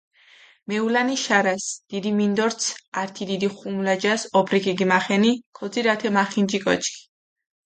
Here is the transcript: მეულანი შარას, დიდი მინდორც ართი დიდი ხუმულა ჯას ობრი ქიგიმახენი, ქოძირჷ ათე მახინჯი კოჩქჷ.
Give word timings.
მეულანი 0.71 1.17
შარას, 1.23 1.65
დიდი 1.93 2.13
მინდორც 2.19 2.69
ართი 3.01 3.27
დიდი 3.33 3.51
ხუმულა 3.59 3.95
ჯას 4.07 4.25
ობრი 4.41 4.59
ქიგიმახენი, 4.65 5.31
ქოძირჷ 5.61 5.91
ათე 5.95 6.09
მახინჯი 6.17 6.59
კოჩქჷ. 6.65 6.97